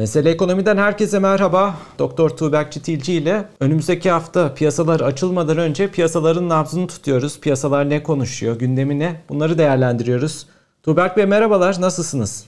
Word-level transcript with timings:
Mesele 0.00 0.30
Ekonomi'den 0.30 0.76
herkese 0.76 1.18
merhaba. 1.18 1.76
Doktor 1.98 2.30
Tuğberk 2.30 2.72
Çitilci 2.72 3.12
ile 3.12 3.44
önümüzdeki 3.60 4.10
hafta 4.10 4.54
piyasalar 4.54 5.00
açılmadan 5.00 5.58
önce 5.58 5.90
piyasaların 5.90 6.48
nabzını 6.48 6.86
tutuyoruz. 6.86 7.40
Piyasalar 7.40 7.90
ne 7.90 8.02
konuşuyor, 8.02 8.58
gündemi 8.58 8.98
ne? 8.98 9.20
Bunları 9.28 9.58
değerlendiriyoruz. 9.58 10.46
Tuğberk 10.82 11.16
Bey 11.16 11.26
merhabalar, 11.26 11.80
nasılsınız? 11.80 12.46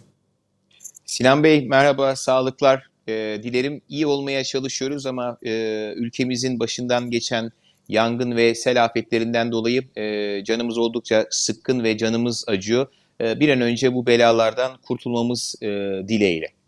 Sinan 1.04 1.44
Bey 1.44 1.68
merhaba, 1.68 2.16
sağlıklar. 2.16 2.86
E, 3.08 3.12
dilerim 3.42 3.82
iyi 3.88 4.06
olmaya 4.06 4.44
çalışıyoruz 4.44 5.06
ama 5.06 5.38
e, 5.46 5.92
ülkemizin 5.96 6.60
başından 6.60 7.10
geçen 7.10 7.50
yangın 7.88 8.36
ve 8.36 8.54
sel 8.54 8.84
afetlerinden 8.84 9.52
dolayı 9.52 9.82
e, 9.96 10.44
canımız 10.44 10.78
oldukça 10.78 11.26
sıkkın 11.30 11.84
ve 11.84 11.96
canımız 11.96 12.44
acıyor. 12.46 12.86
E, 13.20 13.40
bir 13.40 13.48
an 13.48 13.60
önce 13.60 13.94
bu 13.94 14.06
belalardan 14.06 14.72
kurtulmamız 14.82 15.54
e, 15.62 15.66
dileğiyle. 16.08 16.61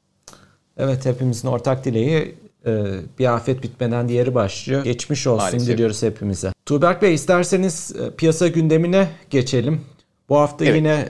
Evet 0.79 1.07
hepimizin 1.07 1.49
ortak 1.49 1.85
dileği 1.85 2.35
e, 2.67 2.85
bir 3.19 3.35
afet 3.35 3.63
bitmeden 3.63 4.09
diğeri 4.09 4.35
başlıyor. 4.35 4.85
Geçmiş 4.85 5.27
olsun 5.27 5.47
Maalesef. 5.47 5.69
diliyoruz 5.69 6.03
hepimize. 6.03 6.53
Tuğberk 6.67 7.03
Bey 7.03 7.15
isterseniz 7.15 7.93
e, 8.01 8.11
piyasa 8.17 8.49
gündemine 8.49 9.09
geçelim. 9.31 9.81
Bu 10.29 10.39
hafta 10.39 10.65
evet. 10.65 10.77
yine 10.77 11.09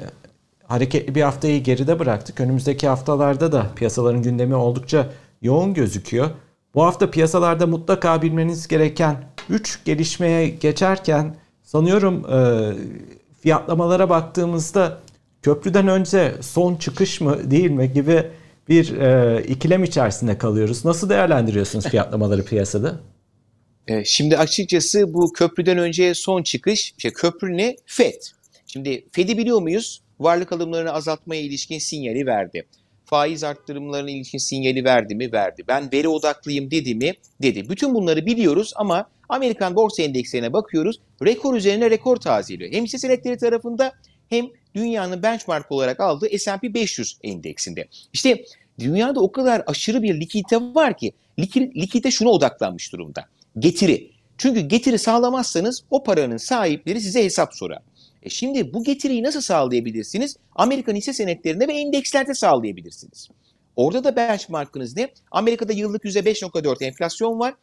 hareketli 0.66 1.14
bir 1.14 1.22
haftayı 1.22 1.62
geride 1.62 1.98
bıraktık. 1.98 2.40
Önümüzdeki 2.40 2.88
haftalarda 2.88 3.52
da 3.52 3.66
piyasaların 3.76 4.22
gündemi 4.22 4.54
oldukça 4.54 5.10
yoğun 5.42 5.74
gözüküyor. 5.74 6.30
Bu 6.74 6.84
hafta 6.84 7.10
piyasalarda 7.10 7.66
mutlaka 7.66 8.22
bilmeniz 8.22 8.68
gereken 8.68 9.16
3 9.48 9.84
gelişmeye 9.84 10.48
geçerken 10.48 11.36
sanıyorum 11.62 12.32
e, 12.32 12.72
fiyatlamalara 13.40 14.10
baktığımızda 14.10 14.98
köprüden 15.42 15.88
önce 15.88 16.34
son 16.40 16.76
çıkış 16.76 17.20
mı 17.20 17.50
değil 17.50 17.70
mi 17.70 17.92
gibi 17.92 18.26
bir 18.68 18.96
e, 18.96 19.42
ikilem 19.48 19.84
içerisinde 19.84 20.38
kalıyoruz. 20.38 20.84
Nasıl 20.84 21.08
değerlendiriyorsunuz 21.08 21.88
fiyatlamaları 21.88 22.44
piyasada? 22.44 23.00
E, 23.88 24.04
şimdi 24.04 24.36
açıkçası 24.38 25.14
bu 25.14 25.32
köprüden 25.32 25.78
önce 25.78 26.14
son 26.14 26.42
çıkış, 26.42 26.94
işte 26.98 27.12
köprü 27.12 27.56
ne? 27.56 27.76
FED. 27.86 28.22
Şimdi 28.66 29.06
FED'i 29.12 29.38
biliyor 29.38 29.62
muyuz? 29.62 30.02
Varlık 30.20 30.52
alımlarını 30.52 30.92
azaltmaya 30.92 31.42
ilişkin 31.42 31.78
sinyali 31.78 32.26
verdi. 32.26 32.66
Faiz 33.04 33.44
arttırımlarına 33.44 34.10
ilişkin 34.10 34.38
sinyali 34.38 34.84
verdi 34.84 35.14
mi? 35.14 35.32
Verdi. 35.32 35.62
Ben 35.68 35.88
veri 35.92 36.08
odaklıyım 36.08 36.70
dedi 36.70 36.94
mi? 36.94 37.12
Dedi. 37.42 37.68
Bütün 37.68 37.94
bunları 37.94 38.26
biliyoruz 38.26 38.72
ama 38.76 39.10
Amerikan 39.28 39.74
borsa 39.76 40.02
endekslerine 40.02 40.52
bakıyoruz. 40.52 41.00
Rekor 41.24 41.54
üzerine 41.54 41.90
rekor 41.90 42.16
tazeliyor. 42.16 42.72
Hem 42.72 42.84
hisse 42.84 42.98
senetleri 42.98 43.36
tarafında 43.36 43.92
hem 44.28 44.46
dünyanın 44.74 45.22
benchmark 45.22 45.72
olarak 45.72 46.00
aldığı 46.00 46.38
S&P 46.38 46.74
500 46.74 47.18
endeksinde. 47.22 47.88
İşte 48.12 48.44
dünyada 48.78 49.20
o 49.20 49.32
kadar 49.32 49.62
aşırı 49.66 50.02
bir 50.02 50.20
likidite 50.20 50.56
var 50.56 50.96
ki 50.96 51.12
likidite 51.38 52.10
şuna 52.10 52.28
odaklanmış 52.28 52.92
durumda. 52.92 53.24
Getiri. 53.58 54.10
Çünkü 54.38 54.60
getiri 54.60 54.98
sağlamazsanız 54.98 55.84
o 55.90 56.02
paranın 56.02 56.36
sahipleri 56.36 57.00
size 57.00 57.24
hesap 57.24 57.54
sorar. 57.54 57.82
E 58.22 58.30
şimdi 58.30 58.74
bu 58.74 58.84
getiriyi 58.84 59.22
nasıl 59.22 59.40
sağlayabilirsiniz? 59.40 60.36
Amerikan 60.54 60.94
hisse 60.94 61.12
senetlerinde 61.12 61.68
ve 61.68 61.72
endekslerde 61.72 62.34
sağlayabilirsiniz. 62.34 63.28
Orada 63.76 64.04
da 64.04 64.16
benchmarkınız 64.16 64.96
ne? 64.96 65.08
Amerika'da 65.30 65.72
yıllık 65.72 66.04
%5.4 66.04 66.84
enflasyon 66.84 67.38
var. 67.38 67.54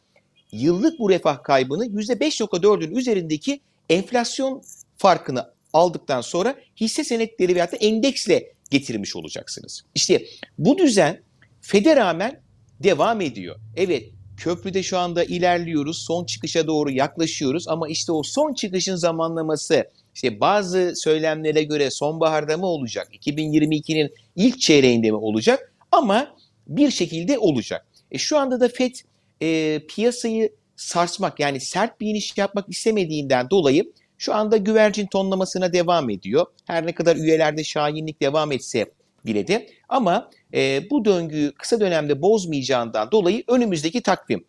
Yıllık 0.52 0.98
bu 0.98 1.10
refah 1.10 1.42
kaybını 1.42 1.86
%5.4'ün 1.86 2.96
üzerindeki 2.96 3.60
enflasyon 3.88 4.62
farkını 4.96 5.46
aldıktan 5.72 6.20
sonra 6.20 6.54
hisse 6.80 7.04
senetleri 7.04 7.54
veyahut 7.54 7.72
da 7.72 7.76
endeksle 7.76 8.52
getirmiş 8.70 9.16
olacaksınız. 9.16 9.82
İşte 9.94 10.24
bu 10.58 10.78
düzen 10.78 11.22
FED'e 11.60 11.96
rağmen 11.96 12.40
devam 12.82 13.20
ediyor. 13.20 13.56
Evet 13.76 14.10
köprüde 14.36 14.82
şu 14.82 14.98
anda 14.98 15.24
ilerliyoruz. 15.24 16.04
Son 16.06 16.24
çıkışa 16.24 16.66
doğru 16.66 16.90
yaklaşıyoruz 16.90 17.68
ama 17.68 17.88
işte 17.88 18.12
o 18.12 18.22
son 18.22 18.54
çıkışın 18.54 18.96
zamanlaması 18.96 19.84
işte 20.14 20.40
bazı 20.40 20.92
söylemlere 20.96 21.62
göre 21.62 21.90
sonbaharda 21.90 22.56
mı 22.56 22.66
olacak? 22.66 23.08
2022'nin 23.14 24.14
ilk 24.36 24.60
çeyreğinde 24.60 25.10
mi 25.10 25.16
olacak? 25.16 25.72
Ama 25.92 26.36
bir 26.68 26.90
şekilde 26.90 27.38
olacak. 27.38 27.86
E 28.10 28.18
şu 28.18 28.38
anda 28.38 28.60
da 28.60 28.68
FED 28.68 28.94
e, 29.42 29.80
piyasayı 29.88 30.52
sarsmak 30.76 31.40
yani 31.40 31.60
sert 31.60 32.00
bir 32.00 32.06
iniş 32.06 32.38
yapmak 32.38 32.68
istemediğinden 32.68 33.50
dolayı 33.50 33.92
şu 34.22 34.34
anda 34.34 34.56
güvercin 34.56 35.06
tonlamasına 35.06 35.72
devam 35.72 36.10
ediyor. 36.10 36.46
Her 36.66 36.86
ne 36.86 36.92
kadar 36.92 37.16
üyelerde 37.16 37.64
şahinlik 37.64 38.22
devam 38.22 38.52
etse 38.52 38.92
bile 39.26 39.46
de 39.46 39.68
ama 39.88 40.30
e, 40.54 40.90
bu 40.90 41.04
döngüyü 41.04 41.52
kısa 41.52 41.80
dönemde 41.80 42.22
bozmayacağından 42.22 43.10
dolayı 43.10 43.44
önümüzdeki 43.48 44.02
takvim 44.02 44.44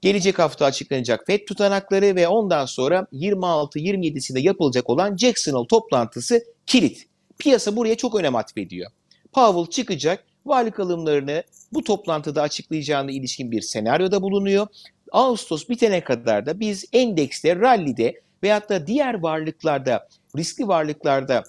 gelecek 0.00 0.38
hafta 0.38 0.64
açıklanacak 0.64 1.26
FED 1.26 1.46
tutanakları 1.46 2.16
ve 2.16 2.28
ondan 2.28 2.66
sonra 2.66 3.06
26-27'sinde 3.12 4.40
yapılacak 4.40 4.90
olan 4.90 5.16
Jackson 5.16 5.52
Hole 5.52 5.66
toplantısı 5.68 6.44
kilit. 6.66 7.06
Piyasa 7.38 7.76
buraya 7.76 7.94
çok 7.94 8.14
önem 8.14 8.36
atfediyor. 8.36 8.90
Powell 9.32 9.70
çıkacak, 9.70 10.24
varlık 10.46 10.80
alımlarını 10.80 11.42
bu 11.72 11.84
toplantıda 11.84 12.42
açıklayacağına 12.42 13.10
ilişkin 13.10 13.50
bir 13.50 13.60
senaryoda 13.60 14.22
bulunuyor. 14.22 14.66
Ağustos 15.12 15.68
bitene 15.68 16.04
kadar 16.04 16.46
da 16.46 16.60
biz 16.60 16.84
endekste, 16.92 17.56
rallide 17.56 18.22
veyahut 18.42 18.68
da 18.68 18.86
diğer 18.86 19.22
varlıklarda, 19.22 20.08
riskli 20.36 20.68
varlıklarda 20.68 21.44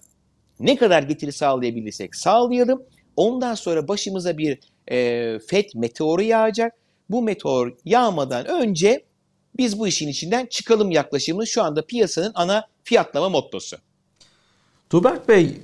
ne 0.60 0.76
kadar 0.76 1.04
getiri 1.04 1.32
sağlayabilirsek 1.32 2.16
sağlayalım. 2.16 2.84
Ondan 3.16 3.56
sonra 3.56 3.88
başımıza 3.88 4.38
bir 4.38 4.60
e, 4.88 5.40
FED 5.40 5.70
meteoru 5.76 6.22
yağacak. 6.22 6.74
Bu 7.10 7.22
meteor 7.22 7.74
yağmadan 7.86 8.46
önce 8.46 9.04
biz 9.58 9.80
bu 9.80 9.88
işin 9.88 10.08
içinden 10.08 10.46
çıkalım 10.46 10.92
yaklaşımını 10.92 11.48
şu 11.48 11.64
anda 11.64 11.86
piyasanın 11.86 12.32
ana 12.36 12.68
fiyatlama 12.84 13.30
mottosu. 13.30 13.78
Tuğberk 14.90 15.30
Bey 15.30 15.62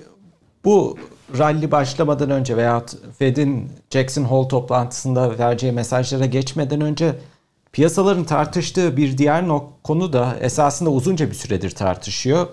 bu 0.66 0.98
rally 1.38 1.72
başlamadan 1.72 2.30
önce 2.30 2.58
veya 2.58 2.86
Fed'in 3.20 3.72
Jackson 3.90 4.24
Hole 4.24 4.48
toplantısında 4.48 5.40
vereceği 5.40 5.72
mesajlara 5.72 6.26
geçmeden 6.26 6.82
önce 6.82 7.16
Piyasaların 7.72 8.24
tartıştığı 8.24 8.98
bir 8.98 9.18
diğer 9.18 9.46
konu 9.84 10.14
da 10.14 10.38
esasında 10.42 10.90
uzunca 10.90 11.30
bir 11.30 11.36
süredir 11.36 11.72
tartışıyor. 11.72 12.48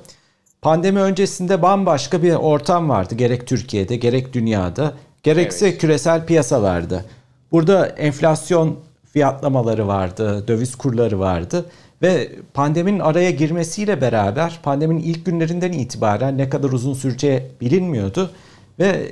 Pandemi 0.63 1.01
öncesinde 1.01 1.63
bambaşka 1.63 2.23
bir 2.23 2.35
ortam 2.35 2.89
vardı 2.89 3.15
gerek 3.15 3.47
Türkiye'de 3.47 3.97
gerek 3.97 4.33
dünyada 4.33 4.95
gerekse 5.23 5.69
evet. 5.69 5.81
küresel 5.81 6.27
piyasalarda. 6.27 7.05
Burada 7.53 7.87
enflasyon 7.87 8.79
fiyatlamaları 9.13 9.89
vardı, 9.89 10.49
döviz 10.49 10.75
kurları 10.75 11.21
vardı 11.21 11.67
ve 12.03 12.33
pandeminin 12.55 12.99
araya 12.99 13.31
girmesiyle 13.31 14.01
beraber 14.01 14.61
pandeminin 14.63 15.03
ilk 15.03 15.27
günlerinden 15.27 15.73
itibaren 15.73 16.39
ne 16.39 16.49
kadar 16.49 16.69
uzun 16.69 16.95
süreceği 16.95 17.43
bilinmiyordu 17.61 18.31
ve 18.79 19.11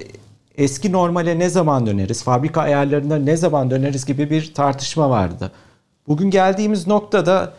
eski 0.57 0.93
normale 0.93 1.39
ne 1.39 1.49
zaman 1.49 1.87
döneriz, 1.87 2.25
fabrika 2.25 2.61
ayarlarına 2.61 3.17
ne 3.17 3.37
zaman 3.37 3.71
döneriz 3.71 4.05
gibi 4.05 4.31
bir 4.31 4.55
tartışma 4.55 5.11
vardı. 5.11 5.53
Bugün 6.09 6.31
geldiğimiz 6.31 6.87
noktada 6.87 7.55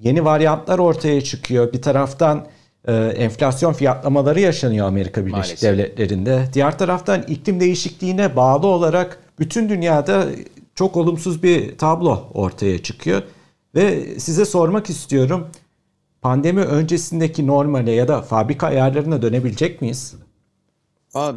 yeni 0.00 0.24
varyantlar 0.24 0.78
ortaya 0.78 1.20
çıkıyor. 1.20 1.72
Bir 1.72 1.82
taraftan 1.82 2.46
e, 2.88 2.94
enflasyon 2.94 3.72
fiyatlamaları 3.72 4.40
yaşanıyor 4.40 4.86
Amerika 4.86 5.20
Birleşik 5.20 5.62
Maalesef. 5.62 5.62
Devletleri'nde. 5.62 6.44
Diğer 6.52 6.78
taraftan 6.78 7.22
iklim 7.22 7.60
değişikliğine 7.60 8.36
bağlı 8.36 8.66
olarak 8.66 9.18
bütün 9.38 9.68
dünyada 9.68 10.26
çok 10.74 10.96
olumsuz 10.96 11.42
bir 11.42 11.78
tablo 11.78 12.30
ortaya 12.34 12.82
çıkıyor. 12.82 13.22
Ve 13.74 14.18
size 14.20 14.44
sormak 14.44 14.90
istiyorum. 14.90 15.48
Pandemi 16.22 16.60
öncesindeki 16.60 17.46
normale 17.46 17.92
ya 17.92 18.08
da 18.08 18.22
fabrika 18.22 18.66
ayarlarına 18.66 19.22
dönebilecek 19.22 19.82
miyiz? 19.82 20.14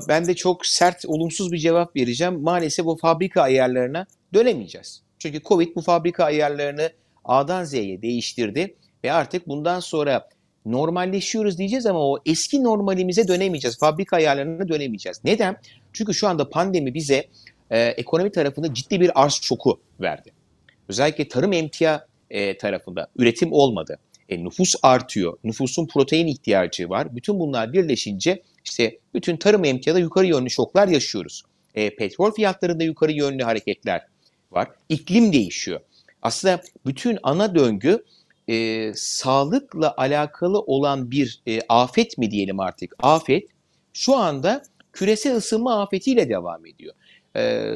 Ben 0.08 0.28
de 0.28 0.36
çok 0.36 0.66
sert, 0.66 1.06
olumsuz 1.08 1.52
bir 1.52 1.58
cevap 1.58 1.96
vereceğim. 1.96 2.42
Maalesef 2.42 2.88
o 2.88 2.98
fabrika 2.98 3.42
ayarlarına 3.42 4.06
dönemeyeceğiz. 4.34 5.02
Çünkü 5.20 5.42
Covid 5.42 5.76
bu 5.76 5.82
fabrika 5.82 6.24
ayarlarını 6.26 6.92
A'dan 7.26 7.64
Z'ye 7.64 8.02
değiştirdi 8.02 8.76
ve 9.04 9.12
artık 9.12 9.48
bundan 9.48 9.80
sonra 9.80 10.30
normalleşiyoruz 10.66 11.58
diyeceğiz 11.58 11.86
ama 11.86 12.00
o 12.00 12.18
eski 12.26 12.64
normalimize 12.64 13.28
dönemeyeceğiz. 13.28 13.80
Fabrika 13.80 14.16
ayarlarına 14.16 14.68
dönemeyeceğiz. 14.68 15.22
Neden? 15.24 15.58
Çünkü 15.94 16.14
şu 16.14 16.28
anda 16.28 16.50
pandemi 16.50 16.94
bize 16.94 17.28
e, 17.70 17.80
ekonomi 17.80 18.32
tarafında 18.32 18.74
ciddi 18.74 19.02
bir 19.02 19.24
arz 19.24 19.34
şoku 19.42 19.80
verdi. 20.02 20.32
Özellikle 20.88 21.28
tarım 21.28 21.54
emtia 21.54 22.06
e, 22.30 22.58
tarafında 22.58 23.08
üretim 23.18 23.52
olmadı. 23.52 24.00
E, 24.30 24.44
nüfus 24.44 24.76
artıyor. 24.84 25.38
Nüfusun 25.44 25.88
protein 25.88 26.28
ihtiyacı 26.28 26.90
var. 26.90 27.16
Bütün 27.16 27.40
bunlar 27.40 27.74
birleşince 27.74 28.44
işte 28.66 29.00
bütün 29.14 29.38
tarım 29.38 29.66
emtiada 29.66 30.00
yukarı 30.00 30.26
yönlü 30.26 30.50
şoklar 30.50 30.88
yaşıyoruz. 30.88 31.44
E, 31.76 31.96
petrol 31.96 32.32
fiyatlarında 32.32 32.84
yukarı 32.84 33.12
yönlü 33.12 33.44
hareketler 33.44 34.08
var. 34.52 34.68
İklim 34.90 35.34
değişiyor. 35.34 35.80
Aslında 36.22 36.62
bütün 36.86 37.20
ana 37.24 37.56
döngü 37.56 38.04
e, 38.48 38.92
sağlıkla 38.96 39.94
alakalı 39.98 40.60
olan 40.60 41.12
bir 41.12 41.42
e, 41.48 41.60
afet 41.70 42.18
mi 42.18 42.32
diyelim 42.32 42.60
artık? 42.60 42.96
Afet 43.00 43.44
şu 43.94 44.16
anda 44.16 44.64
küresel 44.94 45.36
ısınma 45.36 45.82
afetiyle 45.82 46.30
devam 46.30 46.66
ediyor. 46.66 46.94
e, 47.36 47.74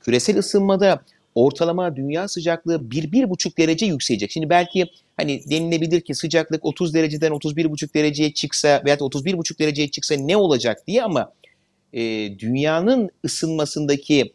küresel 0.00 0.38
ısınmada 0.38 1.02
ortalama 1.34 1.96
dünya 1.96 2.28
sıcaklığı 2.28 2.76
1-1,5 2.76 3.56
derece 3.56 3.86
yükselecek. 3.86 4.30
Şimdi 4.30 4.50
belki 4.50 4.86
hani 5.16 5.50
denilebilir 5.50 6.00
ki 6.00 6.14
sıcaklık 6.14 6.64
30 6.64 6.94
dereceden 6.94 7.32
31,5 7.32 7.94
dereceye 7.94 8.32
çıksa 8.32 8.82
veya 8.84 8.96
31,5 8.96 9.58
dereceye 9.58 9.88
çıksa 9.90 10.14
ne 10.14 10.36
olacak 10.36 10.86
diye 10.86 11.02
ama 11.02 11.32
e, 11.92 12.00
dünyanın 12.38 13.10
ısınmasındaki 13.24 14.32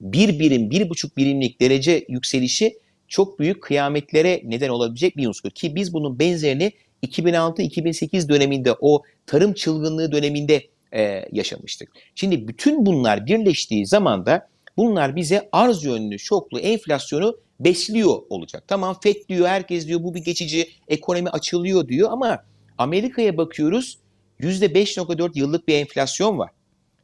bir 0.00 0.38
birim, 0.38 0.70
bir 0.70 0.90
buçuk 0.90 1.16
birimlik 1.16 1.60
derece 1.60 2.04
yükselişi 2.08 2.78
çok 3.08 3.38
büyük 3.38 3.62
kıyametlere 3.62 4.42
neden 4.44 4.68
olabilecek 4.68 5.16
bir 5.16 5.26
unsur. 5.26 5.50
Ki 5.50 5.74
biz 5.74 5.92
bunun 5.92 6.18
benzerini 6.18 6.72
2006-2008 7.02 8.28
döneminde 8.28 8.72
o 8.80 9.02
tarım 9.26 9.52
çılgınlığı 9.52 10.12
döneminde 10.12 10.62
e, 10.92 11.28
yaşamıştık. 11.32 11.88
Şimdi 12.14 12.48
bütün 12.48 12.86
bunlar 12.86 13.26
birleştiği 13.26 13.86
zaman 13.86 14.26
da 14.26 14.48
bunlar 14.76 15.16
bize 15.16 15.48
arz 15.52 15.84
yönlü 15.84 16.18
şoklu 16.18 16.58
enflasyonu 16.58 17.36
besliyor 17.60 18.22
olacak. 18.30 18.64
Tamam 18.68 18.96
FED 19.02 19.28
diyor, 19.28 19.48
herkes 19.48 19.86
diyor 19.86 20.02
bu 20.02 20.14
bir 20.14 20.24
geçici, 20.24 20.68
ekonomi 20.88 21.28
açılıyor 21.28 21.88
diyor 21.88 22.10
ama 22.12 22.44
Amerika'ya 22.78 23.36
bakıyoruz 23.36 23.98
%5.4 24.40 25.30
yıllık 25.38 25.68
bir 25.68 25.74
enflasyon 25.74 26.38
var. 26.38 26.50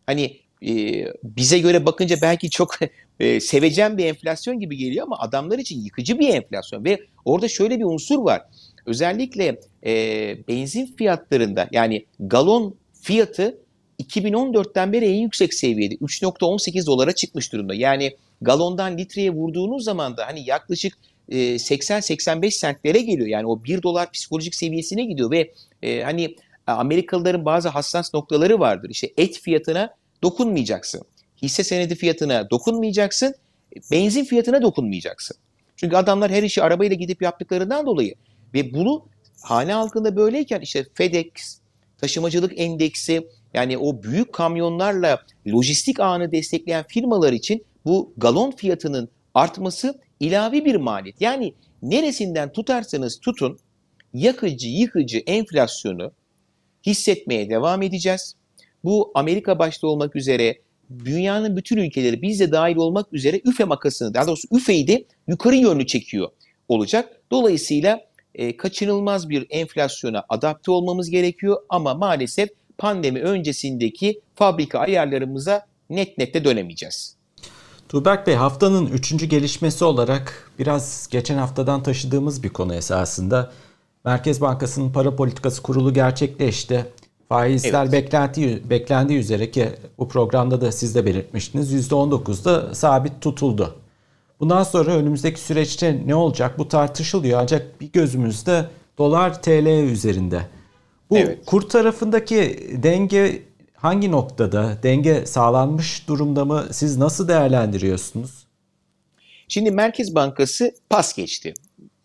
Hani 0.06 0.36
bize 1.22 1.58
göre 1.58 1.86
bakınca 1.86 2.16
belki 2.22 2.50
çok 2.50 2.74
e, 3.20 3.40
sevecen 3.40 3.98
bir 3.98 4.04
enflasyon 4.04 4.60
gibi 4.60 4.76
geliyor 4.76 5.06
ama 5.06 5.18
adamlar 5.18 5.58
için 5.58 5.84
yıkıcı 5.84 6.18
bir 6.18 6.28
enflasyon 6.28 6.84
ve 6.84 7.00
orada 7.24 7.48
şöyle 7.48 7.78
bir 7.78 7.84
unsur 7.84 8.18
var. 8.18 8.42
Özellikle 8.86 9.60
e, 9.86 9.92
benzin 10.48 10.86
fiyatlarında 10.86 11.68
yani 11.72 12.06
galon 12.20 12.74
fiyatı 13.02 13.58
2014'ten 14.02 14.92
beri 14.92 15.04
en 15.04 15.20
yüksek 15.20 15.54
seviyede 15.54 15.94
3.18 15.94 16.86
dolara 16.86 17.12
çıkmış 17.12 17.52
durumda. 17.52 17.74
Yani 17.74 18.16
galondan 18.40 18.98
litreye 18.98 19.30
vurduğunuz 19.30 19.84
zaman 19.84 20.16
da 20.16 20.26
hani 20.26 20.48
yaklaşık 20.48 20.98
80-85 21.30 22.50
sentlere 22.50 23.00
geliyor. 23.00 23.28
Yani 23.28 23.46
o 23.46 23.64
1 23.64 23.82
dolar 23.82 24.10
psikolojik 24.12 24.54
seviyesine 24.54 25.04
gidiyor 25.04 25.30
ve 25.30 25.52
hani 26.02 26.36
Amerikalıların 26.66 27.44
bazı 27.44 27.68
hassas 27.68 28.14
noktaları 28.14 28.60
vardır. 28.60 28.90
İşte 28.90 29.12
et 29.16 29.38
fiyatına 29.38 29.94
dokunmayacaksın. 30.22 31.02
Hisse 31.42 31.64
senedi 31.64 31.94
fiyatına 31.94 32.50
dokunmayacaksın. 32.50 33.34
Benzin 33.90 34.24
fiyatına 34.24 34.62
dokunmayacaksın. 34.62 35.36
Çünkü 35.76 35.96
adamlar 35.96 36.30
her 36.30 36.42
işi 36.42 36.62
arabayla 36.62 36.96
gidip 36.96 37.22
yaptıklarından 37.22 37.86
dolayı 37.86 38.14
ve 38.54 38.74
bunu 38.74 39.06
hane 39.42 39.72
halkında 39.72 40.16
böyleyken 40.16 40.60
işte 40.60 40.86
FedEx, 40.94 41.60
taşımacılık 41.98 42.52
endeksi 42.56 43.28
yani 43.54 43.78
o 43.78 44.02
büyük 44.02 44.32
kamyonlarla 44.32 45.22
lojistik 45.48 46.00
ağını 46.00 46.32
destekleyen 46.32 46.84
firmalar 46.88 47.32
için 47.32 47.64
bu 47.84 48.12
galon 48.16 48.50
fiyatının 48.50 49.08
artması 49.34 50.00
ilave 50.20 50.64
bir 50.64 50.76
maliyet. 50.76 51.20
Yani 51.20 51.54
neresinden 51.82 52.52
tutarsanız 52.52 53.20
tutun 53.20 53.58
yakıcı, 54.14 54.68
yıkıcı 54.68 55.18
enflasyonu 55.18 56.12
hissetmeye 56.86 57.50
devam 57.50 57.82
edeceğiz. 57.82 58.34
Bu 58.84 59.12
Amerika 59.14 59.58
başta 59.58 59.86
olmak 59.86 60.16
üzere 60.16 60.58
dünyanın 61.04 61.56
bütün 61.56 61.76
ülkeleri 61.76 62.22
biz 62.22 62.40
de 62.40 62.52
dahil 62.52 62.76
olmak 62.76 63.12
üzere 63.12 63.40
üfe 63.44 63.64
makasını 63.64 64.14
daha 64.14 64.26
doğrusu 64.26 64.48
üfeyi 64.52 64.88
de 64.88 65.04
yukarı 65.26 65.56
yönlü 65.56 65.86
çekiyor 65.86 66.28
olacak. 66.68 67.20
Dolayısıyla 67.30 68.00
e, 68.34 68.56
kaçınılmaz 68.56 69.28
bir 69.28 69.46
enflasyona 69.50 70.24
adapte 70.28 70.70
olmamız 70.70 71.10
gerekiyor 71.10 71.56
ama 71.68 71.94
maalesef 71.94 72.50
pandemi 72.78 73.20
öncesindeki 73.20 74.20
fabrika 74.34 74.78
ayarlarımıza 74.78 75.66
net 75.90 76.18
nette 76.18 76.44
dönemeyeceğiz. 76.44 77.16
Tuğberk 77.88 78.26
Bey 78.26 78.34
haftanın 78.34 78.86
üçüncü 78.86 79.26
gelişmesi 79.26 79.84
olarak 79.84 80.50
biraz 80.58 81.08
geçen 81.10 81.38
haftadan 81.38 81.82
taşıdığımız 81.82 82.42
bir 82.42 82.48
konu 82.48 82.74
esasında. 82.74 83.52
Merkez 84.04 84.40
Bankası'nın 84.40 84.92
para 84.92 85.16
politikası 85.16 85.62
kurulu 85.62 85.94
gerçekleşti. 85.94 86.86
Faizler 87.28 87.82
evet. 87.82 87.92
beklenti, 87.92 88.70
beklendiği 88.70 89.18
üzere 89.18 89.50
ki 89.50 89.68
bu 89.98 90.08
programda 90.08 90.60
da 90.60 90.72
siz 90.72 90.94
de 90.94 91.06
belirtmiştiniz 91.06 91.90
%19'da 91.90 92.74
sabit 92.74 93.20
tutuldu. 93.20 93.74
Bundan 94.40 94.62
sonra 94.62 94.90
önümüzdeki 94.90 95.40
süreçte 95.40 96.02
ne 96.06 96.14
olacak 96.14 96.58
bu 96.58 96.68
tartışılıyor 96.68 97.40
ancak 97.40 97.80
bir 97.80 97.92
gözümüzde 97.92 98.66
dolar 98.98 99.42
TL 99.42 99.66
üzerinde. 99.66 100.46
Bu 101.10 101.18
evet. 101.18 101.46
kur 101.46 101.62
tarafındaki 101.62 102.70
denge 102.82 103.42
hangi 103.74 104.10
noktada? 104.10 104.78
Denge 104.82 105.26
sağlanmış 105.26 106.08
durumda 106.08 106.44
mı? 106.44 106.64
Siz 106.70 106.96
nasıl 106.96 107.28
değerlendiriyorsunuz? 107.28 108.46
Şimdi 109.48 109.70
Merkez 109.70 110.14
Bankası 110.14 110.74
pas 110.90 111.16
geçti 111.16 111.54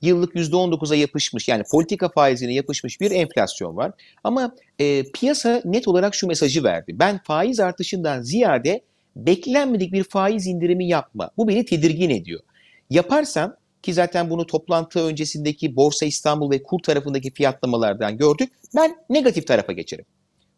yıllık 0.01 0.35
%19'a 0.35 0.95
yapışmış 0.95 1.47
yani 1.47 1.63
politika 1.71 2.09
faizine 2.09 2.53
yapışmış 2.53 3.01
bir 3.01 3.11
enflasyon 3.11 3.77
var. 3.77 3.91
Ama 4.23 4.55
e, 4.79 5.11
piyasa 5.11 5.61
net 5.65 5.87
olarak 5.87 6.15
şu 6.15 6.27
mesajı 6.27 6.63
verdi. 6.63 6.95
Ben 6.99 7.19
faiz 7.23 7.59
artışından 7.59 8.21
ziyade 8.21 8.81
beklenmedik 9.15 9.93
bir 9.93 10.03
faiz 10.03 10.47
indirimi 10.47 10.87
yapma. 10.87 11.31
Bu 11.37 11.47
beni 11.47 11.65
tedirgin 11.65 12.09
ediyor. 12.09 12.39
Yaparsan 12.89 13.57
ki 13.81 13.93
zaten 13.93 14.29
bunu 14.29 14.45
toplantı 14.45 14.99
öncesindeki 14.99 15.75
Borsa 15.75 16.05
İstanbul 16.05 16.51
ve 16.51 16.63
kur 16.63 16.79
tarafındaki 16.79 17.33
fiyatlamalardan 17.33 18.17
gördük. 18.17 18.53
Ben 18.75 18.95
negatif 19.09 19.47
tarafa 19.47 19.71
geçerim. 19.71 20.05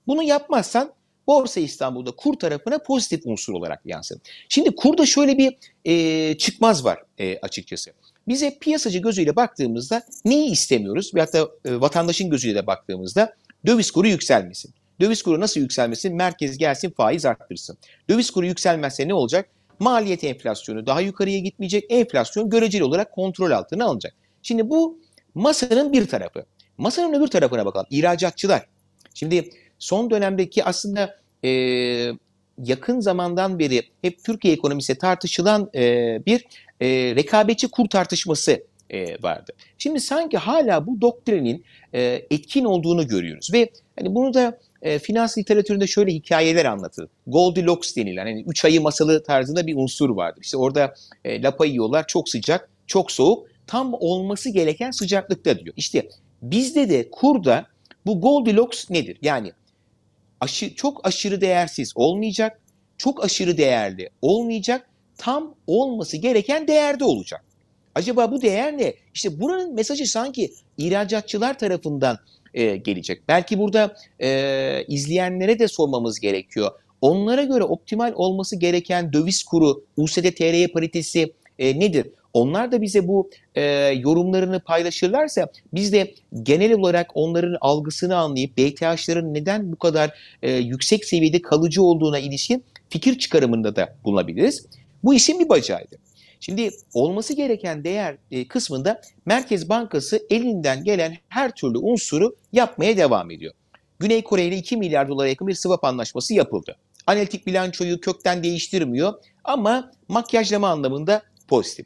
Bunu 0.07 0.23
yapmazsan 0.23 0.93
Borsa 1.27 1.59
İstanbul'da 1.59 2.11
kur 2.11 2.33
tarafına 2.33 2.77
pozitif 2.79 3.21
unsur 3.25 3.53
olarak 3.53 3.81
yansır. 3.85 4.19
Şimdi 4.49 4.75
kurda 4.75 5.05
şöyle 5.05 5.37
bir 5.37 5.57
e, 5.85 6.37
çıkmaz 6.37 6.85
var 6.85 6.99
e, 7.17 7.37
açıkçası. 7.39 7.91
Bize 8.27 8.57
piyasacı 8.61 8.99
gözüyle 8.99 9.35
baktığımızda 9.35 10.01
neyi 10.25 10.51
istemiyoruz? 10.51 11.11
Veyahut 11.15 11.33
da 11.33 11.49
e, 11.65 11.81
vatandaşın 11.81 12.29
gözüyle 12.29 12.55
de 12.55 12.67
baktığımızda 12.67 13.33
döviz 13.65 13.91
kuru 13.91 14.07
yükselmesin. 14.07 14.73
Döviz 15.01 15.23
kuru 15.23 15.39
nasıl 15.39 15.61
yükselmesin? 15.61 16.15
Merkez 16.15 16.57
gelsin 16.57 16.89
faiz 16.89 17.25
arttırsın. 17.25 17.77
Döviz 18.09 18.31
kuru 18.31 18.45
yükselmezse 18.45 19.07
ne 19.07 19.13
olacak? 19.13 19.49
Maliyet 19.79 20.23
enflasyonu 20.23 20.87
daha 20.87 21.01
yukarıya 21.01 21.39
gitmeyecek. 21.39 21.85
Enflasyon 21.89 22.49
göreceli 22.49 22.83
olarak 22.83 23.11
kontrol 23.11 23.51
altına 23.51 23.85
alınacak. 23.85 24.13
Şimdi 24.41 24.69
bu 24.69 24.99
masanın 25.35 25.93
bir 25.93 26.07
tarafı. 26.07 26.45
Masanın 26.77 27.13
öbür 27.13 27.27
tarafına 27.27 27.65
bakalım. 27.65 27.87
İhracatçılar. 27.89 28.65
Şimdi 29.13 29.49
son 29.79 30.09
dönemdeki 30.09 30.63
aslında 30.63 31.19
e, 31.43 31.49
yakın 32.63 32.99
zamandan 32.99 33.59
beri 33.59 33.83
hep 34.01 34.23
Türkiye 34.23 34.53
ekonomisi 34.53 34.95
tartışılan 34.95 35.69
e, 35.75 35.81
bir 36.25 36.45
e, 36.81 36.87
rekabetçi 37.15 37.67
kur 37.67 37.89
tartışması 37.89 38.63
e, 38.89 39.23
vardı. 39.23 39.51
Şimdi 39.77 39.99
sanki 39.99 40.37
hala 40.37 40.87
bu 40.87 41.01
doktrinin 41.01 41.63
e, 41.93 42.25
etkin 42.31 42.65
olduğunu 42.65 43.07
görüyoruz 43.07 43.53
ve 43.53 43.69
hani 43.99 44.15
bunu 44.15 44.33
da 44.33 44.59
e, 44.81 44.99
finans 44.99 45.37
literatüründe 45.37 45.87
şöyle 45.87 46.11
hikayeler 46.11 46.65
anlatılır. 46.65 47.09
Goldilocks 47.27 47.95
denilen 47.95 48.25
hani 48.25 48.43
üç 48.47 48.65
ayı 48.65 48.81
masalı 48.81 49.23
tarzında 49.23 49.67
bir 49.67 49.75
unsur 49.75 50.09
vardır. 50.09 50.41
İşte 50.43 50.57
orada 50.57 50.93
e, 51.25 51.41
lapa 51.41 51.65
yiyorlar 51.65 52.07
çok 52.07 52.29
sıcak, 52.29 52.69
çok 52.87 53.11
soğuk, 53.11 53.47
tam 53.67 53.93
olması 53.93 54.49
gereken 54.49 54.91
sıcaklıkta 54.91 55.59
diyor. 55.59 55.73
İşte 55.77 56.09
bizde 56.41 56.89
de 56.89 57.11
kurda 57.11 57.65
bu 58.05 58.21
Goldilocks 58.21 58.89
nedir? 58.89 59.17
Yani 59.21 59.51
aşı, 60.41 60.75
çok 60.75 61.07
aşırı 61.07 61.41
değersiz 61.41 61.91
olmayacak, 61.95 62.59
çok 62.97 63.23
aşırı 63.23 63.57
değerli 63.57 64.09
olmayacak, 64.21 64.89
tam 65.17 65.55
olması 65.67 66.17
gereken 66.17 66.67
değerde 66.67 67.03
olacak. 67.03 67.45
Acaba 67.95 68.31
bu 68.31 68.41
değer 68.41 68.77
ne? 68.77 68.93
İşte 69.13 69.39
buranın 69.39 69.73
mesajı 69.73 70.05
sanki 70.05 70.51
ihracatçılar 70.77 71.59
tarafından 71.59 72.17
e, 72.53 72.75
gelecek. 72.75 73.21
Belki 73.27 73.59
burada 73.59 73.95
e, 74.21 74.83
izleyenlere 74.87 75.59
de 75.59 75.67
sormamız 75.67 76.19
gerekiyor. 76.19 76.71
Onlara 77.01 77.43
göre 77.43 77.63
optimal 77.63 78.13
olması 78.15 78.55
gereken 78.55 79.13
döviz 79.13 79.43
kuru, 79.43 79.83
USD-TRY 79.97 80.67
paritesi 80.71 81.33
e, 81.59 81.79
nedir? 81.79 82.07
Onlar 82.33 82.71
da 82.71 82.81
bize 82.81 83.07
bu 83.07 83.29
e, 83.55 83.61
yorumlarını 83.87 84.59
paylaşırlarsa 84.59 85.47
biz 85.73 85.93
de 85.93 86.13
genel 86.43 86.73
olarak 86.73 87.11
onların 87.13 87.57
algısını 87.61 88.17
anlayıp 88.17 88.57
BTH'ların 88.57 89.33
neden 89.33 89.71
bu 89.71 89.75
kadar 89.75 90.37
e, 90.41 90.51
yüksek 90.51 91.05
seviyede 91.05 91.41
kalıcı 91.41 91.83
olduğuna 91.83 92.19
ilişkin 92.19 92.63
fikir 92.89 93.19
çıkarımında 93.19 93.75
da 93.75 93.95
bulunabiliriz. 94.03 94.65
Bu 95.03 95.13
işin 95.13 95.39
bir 95.39 95.49
bacağıydı. 95.49 95.95
Şimdi 96.39 96.69
olması 96.93 97.33
gereken 97.33 97.83
değer 97.83 98.17
e, 98.31 98.47
kısmında 98.47 99.01
Merkez 99.25 99.69
Bankası 99.69 100.21
elinden 100.29 100.83
gelen 100.83 101.17
her 101.29 101.51
türlü 101.51 101.77
unsuru 101.77 102.35
yapmaya 102.53 102.97
devam 102.97 103.31
ediyor. 103.31 103.53
Güney 103.99 104.23
Kore 104.23 104.45
ile 104.45 104.57
2 104.57 104.77
milyar 104.77 105.09
dolara 105.09 105.27
yakın 105.27 105.47
bir 105.47 105.53
swap 105.53 105.83
anlaşması 105.83 106.33
yapıldı. 106.33 106.75
Analitik 107.07 107.47
bilançoyu 107.47 108.01
kökten 108.01 108.43
değiştirmiyor 108.43 109.13
ama 109.43 109.91
makyajlama 110.07 110.69
anlamında 110.69 111.21
pozitif. 111.47 111.85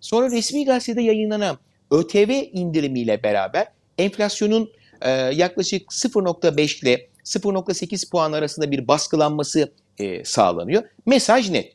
Sonra 0.00 0.30
resmi 0.30 0.64
gazetede 0.64 1.02
yayınlanan 1.02 1.58
ÖTV 1.90 2.44
indirimiyle 2.52 3.22
beraber 3.22 3.66
enflasyonun 3.98 4.70
e, 5.00 5.10
yaklaşık 5.10 5.92
0.5 5.92 6.82
ile 6.82 7.08
0.8 7.24 8.10
puan 8.10 8.32
arasında 8.32 8.70
bir 8.70 8.88
baskılanması 8.88 9.72
e, 9.98 10.24
sağlanıyor. 10.24 10.82
Mesaj 11.06 11.50
net. 11.50 11.72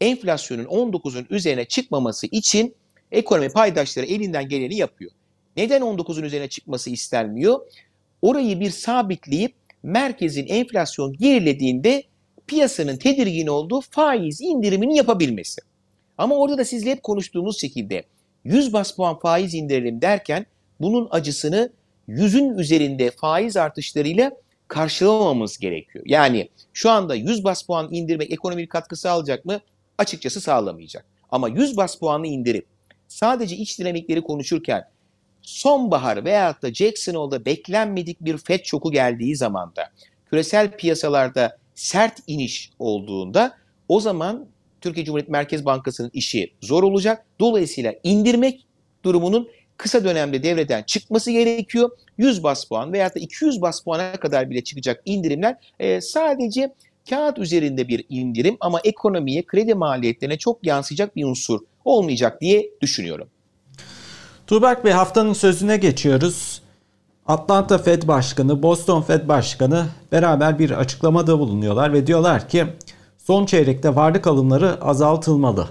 Enflasyonun 0.00 0.64
19'un 0.64 1.26
üzerine 1.30 1.64
çıkmaması 1.64 2.26
için 2.26 2.74
ekonomi 3.12 3.48
paydaşları 3.48 4.06
elinden 4.06 4.48
geleni 4.48 4.76
yapıyor. 4.76 5.10
Neden 5.56 5.82
19'un 5.82 6.22
üzerine 6.22 6.48
çıkması 6.48 6.90
istenmiyor? 6.90 7.60
Orayı 8.22 8.60
bir 8.60 8.70
sabitleyip 8.70 9.54
merkezin 9.82 10.46
enflasyon 10.46 11.12
gerilediğinde 11.12 12.02
piyasanın 12.46 12.96
tedirgin 12.96 13.46
olduğu 13.46 13.80
faiz 13.80 14.40
indirimini 14.40 14.96
yapabilmesi. 14.96 15.60
Ama 16.18 16.36
orada 16.36 16.58
da 16.58 16.64
sizle 16.64 16.90
hep 16.90 17.02
konuştuğumuz 17.02 17.60
şekilde 17.60 18.02
100 18.44 18.72
bas 18.72 18.92
puan 18.92 19.18
faiz 19.18 19.54
indirelim 19.54 20.02
derken 20.02 20.46
bunun 20.80 21.08
acısını 21.10 21.70
yüzün 22.08 22.58
üzerinde 22.58 23.10
faiz 23.10 23.56
artışlarıyla 23.56 24.32
karşılamamamız 24.68 25.58
gerekiyor. 25.58 26.04
Yani 26.08 26.48
şu 26.72 26.90
anda 26.90 27.14
100 27.14 27.44
bas 27.44 27.62
puan 27.62 27.88
indirmek 27.90 28.32
ekonomik 28.32 28.70
katkı 28.70 28.96
sağlayacak 28.96 29.44
mı? 29.44 29.60
Açıkçası 29.98 30.40
sağlamayacak. 30.40 31.04
Ama 31.30 31.48
100 31.48 31.76
bas 31.76 31.96
puanı 31.98 32.26
indirip 32.26 32.66
sadece 33.08 33.56
iç 33.56 33.78
dinamikleri 33.78 34.22
konuşurken 34.22 34.88
sonbahar 35.42 36.24
veyahut 36.24 36.62
da 36.62 36.74
Jackson 36.74 37.14
Hole'da 37.14 37.44
beklenmedik 37.44 38.20
bir 38.20 38.38
FED 38.38 38.64
şoku 38.64 38.92
geldiği 38.92 39.36
zamanda 39.36 39.90
küresel 40.30 40.76
piyasalarda 40.76 41.56
sert 41.74 42.18
iniş 42.26 42.70
olduğunda 42.78 43.54
o 43.88 44.00
zaman 44.00 44.46
Türkiye 44.86 45.06
Cumhuriyet 45.06 45.28
Merkez 45.28 45.64
Bankası'nın 45.64 46.10
işi 46.12 46.52
zor 46.60 46.82
olacak. 46.82 47.24
Dolayısıyla 47.40 47.94
indirmek 48.02 48.66
durumunun 49.04 49.48
kısa 49.76 50.04
dönemde 50.04 50.42
devreden 50.42 50.82
çıkması 50.82 51.30
gerekiyor. 51.30 51.90
100 52.18 52.42
bas 52.42 52.64
puan 52.64 52.92
veya 52.92 53.14
da 53.14 53.18
200 53.18 53.62
bas 53.62 53.80
puana 53.80 54.12
kadar 54.12 54.50
bile 54.50 54.64
çıkacak 54.64 55.02
indirimler 55.04 55.56
e, 55.78 56.00
sadece 56.00 56.74
kağıt 57.10 57.38
üzerinde 57.38 57.88
bir 57.88 58.04
indirim 58.08 58.56
ama 58.60 58.80
ekonomiye, 58.84 59.46
kredi 59.46 59.74
maliyetlerine 59.74 60.38
çok 60.38 60.66
yansıyacak 60.66 61.16
bir 61.16 61.24
unsur 61.24 61.60
olmayacak 61.84 62.40
diye 62.40 62.70
düşünüyorum. 62.80 63.28
Tuğberk 64.46 64.84
Bey 64.84 64.92
haftanın 64.92 65.32
sözüne 65.32 65.76
geçiyoruz. 65.76 66.62
Atlanta 67.26 67.78
Fed 67.78 68.02
Başkanı, 68.08 68.62
Boston 68.62 69.02
Fed 69.02 69.28
Başkanı 69.28 69.86
beraber 70.12 70.58
bir 70.58 70.70
açıklamada 70.70 71.38
bulunuyorlar 71.38 71.92
ve 71.92 72.06
diyorlar 72.06 72.48
ki 72.48 72.66
son 73.26 73.46
çeyrekte 73.46 73.94
varlık 73.94 74.26
alımları 74.26 74.84
azaltılmalı. 74.84 75.68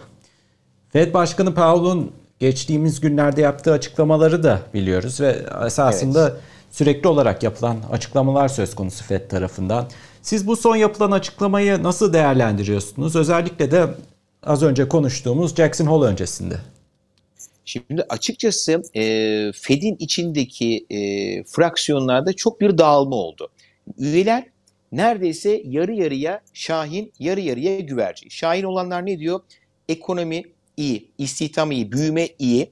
Fed 0.89 1.13
Başkanı 1.13 1.53
Powell'un 1.53 2.12
geçtiğimiz 2.39 3.00
günlerde 3.00 3.41
yaptığı 3.41 3.71
açıklamaları 3.71 4.43
da 4.43 4.62
biliyoruz 4.74 5.21
ve 5.21 5.45
esasında 5.65 6.29
evet. 6.29 6.41
sürekli 6.71 7.07
olarak 7.07 7.43
yapılan 7.43 7.77
açıklamalar 7.91 8.47
söz 8.47 8.75
konusu 8.75 9.03
Fed 9.03 9.29
tarafından. 9.29 9.88
Siz 10.21 10.47
bu 10.47 10.55
son 10.55 10.75
yapılan 10.75 11.12
açıklamayı 11.12 11.83
nasıl 11.83 12.13
değerlendiriyorsunuz? 12.13 13.15
Özellikle 13.15 13.71
de 13.71 13.88
az 14.43 14.63
önce 14.63 14.88
konuştuğumuz 14.88 15.55
Jackson 15.55 15.85
Hole 15.85 16.05
öncesinde. 16.05 16.55
Şimdi 17.65 18.05
açıkçası 18.09 18.81
e, 18.95 19.01
Fed'in 19.55 19.95
içindeki 20.00 20.85
e, 20.89 20.97
fraksiyonlarda 21.43 22.33
çok 22.33 22.62
bir 22.62 22.77
dağılma 22.77 23.15
oldu. 23.15 23.50
Üyeler 23.97 24.54
neredeyse 24.92 25.62
yarı 25.65 25.94
yarıya 25.94 26.42
Şahin, 26.54 27.13
yarı 27.20 27.42
yarıya 27.42 27.80
güvercin. 27.80 28.30
Şahin 28.30 28.63
olanlar 28.63 29.06
ne 29.06 29.20
diyor? 29.20 29.39
Ekonomi 29.89 30.44
iyi, 30.77 31.12
istihdam 31.18 31.72
iyi, 31.72 31.92
büyüme 31.92 32.27
iyi. 32.39 32.72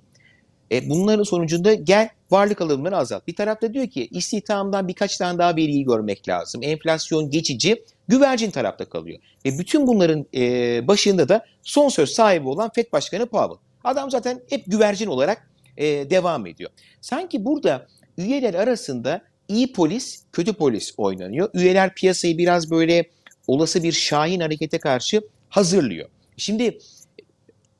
E, 0.72 0.89
bunların 0.89 1.24
sonucunda 1.24 1.74
gel 1.74 2.10
varlık 2.32 2.62
alımlarını 2.62 2.98
azalt. 2.98 3.27
Bir 3.27 3.36
tarafta 3.36 3.74
diyor 3.74 3.88
ki 3.88 4.08
istihdamdan 4.12 4.88
birkaç 4.88 5.17
tane 5.17 5.38
daha 5.38 5.55
veriyi 5.55 5.84
görmek 5.84 6.29
lazım. 6.29 6.63
Enflasyon 6.63 7.29
geçici, 7.29 7.84
güvercin 8.08 8.51
tarafta 8.51 8.89
kalıyor. 8.89 9.20
Ve 9.46 9.60
bütün 9.60 9.88
bunların 9.88 10.25
e, 10.36 10.88
başında 10.88 11.29
da 11.29 11.46
son 11.63 11.89
söz 11.89 12.10
sahibi 12.10 12.48
olan 12.48 12.70
FED 12.75 12.91
Başkanı 12.91 13.25
Powell. 13.25 13.58
Adam 13.84 14.12
zaten 14.12 14.41
hep 14.50 14.63
güvercin 14.67 15.08
olarak 15.08 15.50
e, 15.77 15.86
devam 15.86 16.48
ediyor. 16.48 16.70
Sanki 17.01 17.46
burada 17.46 17.88
üyeler 18.17 18.53
arasında 18.53 19.22
iyi 19.47 19.73
polis, 19.73 20.23
kötü 20.31 20.53
polis 20.53 20.93
oynanıyor. 20.97 21.50
Üyeler 21.53 21.95
piyasayı 21.95 22.38
biraz 22.38 22.71
böyle 22.71 23.09
olası 23.47 23.83
bir 23.83 23.91
şahin 23.91 24.39
harekete 24.39 24.79
karşı 24.79 25.21
hazırlıyor. 25.50 26.09
Şimdi 26.38 26.77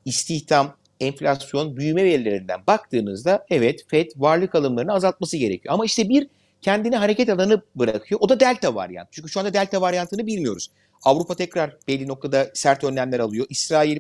istihdam, 0.06 0.76
enflasyon, 1.00 1.78
büyüme 1.78 2.04
verilerinden 2.04 2.60
baktığınızda 2.68 3.46
evet 3.50 3.86
FED 3.88 4.12
varlık 4.16 4.56
alımlarını 4.56 4.94
azaltması 4.94 5.38
gerekiyor. 5.38 5.74
Ama 5.74 5.86
işte 5.86 6.10
bir 6.10 6.28
kendine 6.62 6.96
hareket 6.96 7.30
alanı 7.30 7.62
bırakıyor. 7.76 8.22
O 8.22 8.30
da 8.30 8.40
delta 8.40 8.76
varyantı. 8.76 9.10
Çünkü 9.12 9.30
şu 9.30 9.40
anda 9.40 9.54
delta 9.54 9.82
varyantını 9.82 10.28
bilmiyoruz. 10.28 10.72
Avrupa 11.04 11.36
tekrar 11.36 11.78
belli 11.88 12.08
noktada 12.08 12.52
sert 12.54 12.84
önlemler 12.84 13.20
alıyor. 13.20 13.46
İsrail 13.50 14.00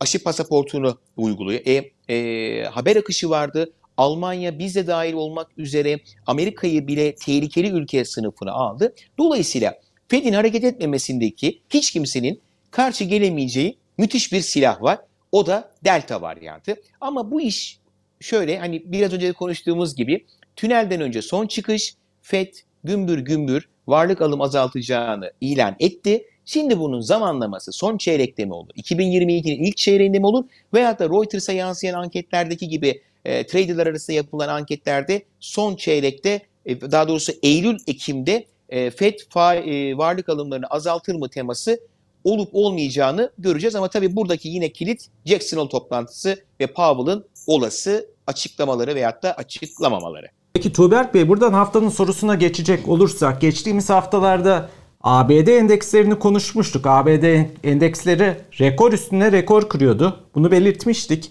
aşı 0.00 0.22
pasaportunu 0.22 0.98
uyguluyor. 1.16 1.60
E, 1.66 1.90
e, 2.14 2.64
haber 2.64 2.96
akışı 2.96 3.30
vardı. 3.30 3.72
Almanya 3.96 4.58
biz 4.58 4.74
de 4.74 4.86
dahil 4.86 5.12
olmak 5.12 5.58
üzere 5.58 6.00
Amerika'yı 6.26 6.86
bile 6.86 7.14
tehlikeli 7.14 7.68
ülke 7.68 8.04
sınıfına 8.04 8.52
aldı. 8.52 8.94
Dolayısıyla 9.18 9.74
Fed'in 10.08 10.32
hareket 10.32 10.64
etmemesindeki 10.64 11.60
hiç 11.70 11.90
kimsenin 11.90 12.40
karşı 12.70 13.04
gelemeyeceği 13.04 13.78
müthiş 13.98 14.32
bir 14.32 14.40
silah 14.40 14.82
var. 14.82 14.98
O 15.32 15.46
da 15.46 15.70
delta 15.84 16.22
varyantı. 16.22 16.76
Ama 17.00 17.30
bu 17.30 17.40
iş 17.40 17.78
şöyle 18.20 18.58
hani 18.58 18.82
biraz 18.86 19.12
önce 19.12 19.28
de 19.28 19.32
konuştuğumuz 19.32 19.96
gibi 19.96 20.26
tünelden 20.56 21.00
önce 21.00 21.22
son 21.22 21.46
çıkış 21.46 21.94
FED 22.22 22.54
gümbür 22.84 23.18
gümbür 23.18 23.68
varlık 23.86 24.22
alım 24.22 24.40
azaltacağını 24.40 25.32
ilan 25.40 25.76
etti. 25.80 26.24
Şimdi 26.44 26.78
bunun 26.78 27.00
zamanlaması 27.00 27.72
son 27.72 27.96
çeyrekte 27.96 28.44
mi 28.44 28.54
olur? 28.54 28.70
2022'nin 28.76 29.64
ilk 29.64 29.76
çeyreğinde 29.76 30.18
mi 30.18 30.26
olur? 30.26 30.44
Veyahut 30.74 30.98
da 30.98 31.08
Reuters'a 31.08 31.52
yansıyan 31.52 31.94
anketlerdeki 31.94 32.68
gibi 32.68 33.02
e, 33.26 33.46
traderlar 33.46 33.86
arasında 33.86 34.16
yapılan 34.16 34.48
anketlerde 34.48 35.22
son 35.40 35.76
çeyrekte 35.76 36.40
e, 36.66 36.80
daha 36.80 37.08
doğrusu 37.08 37.32
Eylül-Ekim'de 37.42 38.46
e, 38.68 38.90
FED 38.90 39.18
fa, 39.28 39.54
e, 39.54 39.96
varlık 39.96 40.28
alımlarını 40.28 40.66
azaltır 40.66 41.14
mı 41.14 41.28
teması 41.28 41.80
olup 42.24 42.48
olmayacağını 42.52 43.30
göreceğiz. 43.38 43.74
Ama 43.74 43.88
tabii 43.88 44.16
buradaki 44.16 44.48
yine 44.48 44.72
kilit 44.72 45.08
Jackson 45.24 45.58
Hole 45.58 45.68
toplantısı 45.68 46.44
ve 46.60 46.66
Powell'ın 46.66 47.24
olası 47.46 48.06
açıklamaları 48.26 48.94
veyahut 48.94 49.22
da 49.22 49.34
açıklamamaları. 49.34 50.26
Peki 50.54 50.72
Tuğberk 50.72 51.14
Bey 51.14 51.28
buradan 51.28 51.52
haftanın 51.52 51.88
sorusuna 51.88 52.34
geçecek 52.34 52.88
olursak 52.88 53.40
geçtiğimiz 53.40 53.90
haftalarda 53.90 54.68
ABD 55.00 55.48
endekslerini 55.48 56.18
konuşmuştuk. 56.18 56.86
ABD 56.86 57.44
endeksleri 57.64 58.36
rekor 58.60 58.92
üstüne 58.92 59.32
rekor 59.32 59.68
kırıyordu. 59.68 60.20
Bunu 60.34 60.50
belirtmiştik. 60.50 61.30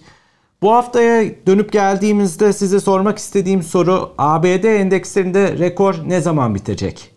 Bu 0.62 0.72
haftaya 0.72 1.46
dönüp 1.46 1.72
geldiğimizde 1.72 2.52
size 2.52 2.80
sormak 2.80 3.18
istediğim 3.18 3.62
soru 3.62 4.14
ABD 4.18 4.64
endekslerinde 4.64 5.58
rekor 5.58 6.08
ne 6.08 6.20
zaman 6.20 6.54
bitecek? 6.54 7.10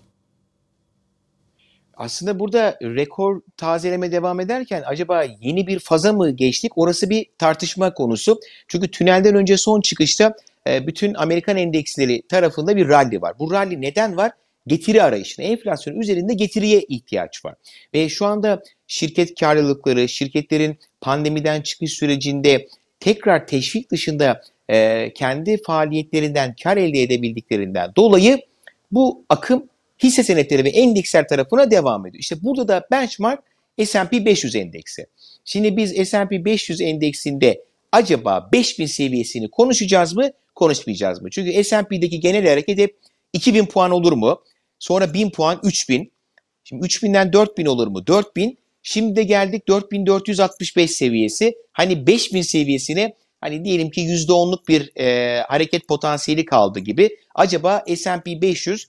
Aslında 1.93 2.39
burada 2.39 2.77
rekor 2.81 3.41
tazeleme 3.58 4.12
devam 4.12 4.39
ederken 4.39 4.84
acaba 4.86 5.24
yeni 5.24 5.67
bir 5.67 5.79
faza 5.79 6.13
mı 6.13 6.29
geçtik? 6.31 6.72
Orası 6.75 7.10
bir 7.10 7.25
tartışma 7.38 7.93
konusu. 7.93 8.39
Çünkü 8.67 8.91
tünelden 8.91 9.36
önce 9.36 9.58
son 9.58 9.81
çıkışta 9.81 10.34
e, 10.67 10.88
bütün 10.88 11.13
Amerikan 11.13 11.58
endeksleri 11.58 12.22
tarafında 12.27 12.75
bir 12.75 12.88
rally 12.88 13.22
var. 13.22 13.39
Bu 13.39 13.51
rally 13.51 13.81
neden 13.81 14.17
var? 14.17 14.31
Getiri 14.67 15.03
arayışına, 15.03 15.46
enflasyon 15.46 16.00
üzerinde 16.00 16.34
getiriye 16.34 16.81
ihtiyaç 16.81 17.46
var. 17.46 17.55
Ve 17.93 18.10
şu 18.10 18.25
anda 18.25 18.63
şirket 18.88 19.39
karlılıkları, 19.39 20.10
şirketlerin 20.10 20.79
pandemiden 21.01 21.62
çıkış 21.62 21.93
sürecinde 21.93 22.67
tekrar 23.00 23.48
teşvik 23.48 23.91
dışında 23.91 24.41
e, 24.70 25.12
kendi 25.13 25.62
faaliyetlerinden 25.62 26.56
kar 26.63 26.77
elde 26.77 27.01
edebildiklerinden 27.01 27.91
dolayı 27.96 28.41
bu 28.91 29.25
akım 29.29 29.70
hisse 30.03 30.24
senetleri 30.24 30.63
ve 30.63 30.70
endeksler 30.70 31.27
tarafına 31.27 31.72
devam 31.72 32.08
ediyor. 32.08 32.22
İşte 32.22 32.36
burada 32.44 32.68
da 32.68 32.88
benchmark 32.91 33.44
S&P 33.86 34.25
500 34.25 34.56
endeksi. 34.56 35.08
Şimdi 35.46 35.77
biz 35.77 36.10
S&P 36.10 36.46
500 36.46 36.82
endeksinde 36.82 37.63
acaba 37.91 38.50
5000 38.53 38.86
seviyesini 38.86 39.51
konuşacağız 39.51 40.15
mı, 40.15 40.32
konuşmayacağız 40.56 41.22
mı? 41.22 41.29
Çünkü 41.29 41.63
S&P'deki 41.63 42.20
genel 42.20 42.48
hareket 42.48 42.77
hep 42.79 42.98
2000 43.34 43.65
puan 43.65 43.91
olur 43.91 44.13
mu? 44.13 44.41
Sonra 44.79 45.13
1000 45.13 45.29
puan 45.29 45.60
3000. 45.63 46.12
Şimdi 46.63 46.86
3000'den 46.86 47.34
4000 47.34 47.65
olur 47.65 47.88
mu? 47.88 48.08
4000. 48.08 48.58
Şimdi 48.84 49.28
geldik 49.28 49.68
4465 49.68 50.92
seviyesi. 50.92 51.56
Hani 51.74 52.08
5000 52.08 52.42
seviyesine 52.42 53.14
hani 53.42 53.66
diyelim 53.66 53.90
ki 53.90 54.02
%10'luk 54.02 54.68
bir 54.68 54.92
e, 54.98 55.42
hareket 55.42 55.88
potansiyeli 55.88 56.46
kaldı 56.46 56.80
gibi. 56.80 57.10
Acaba 57.36 57.84
S&P 57.96 58.42
500 58.42 58.88